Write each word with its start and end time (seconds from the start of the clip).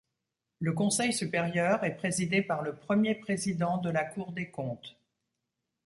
Le 0.57 0.73
conseil 0.73 1.13
supérieur 1.13 1.83
est 1.83 1.95
présidé 1.95 2.41
par 2.41 2.63
le 2.63 2.73
premier 2.73 3.13
président 3.13 3.77
de 3.77 3.91
la 3.91 4.03
Cour 4.03 4.31
des 4.31 4.49
comptes. 4.49 4.97